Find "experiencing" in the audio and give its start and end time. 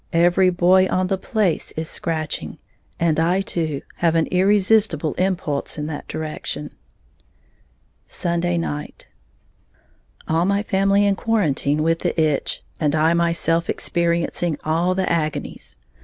13.69-14.57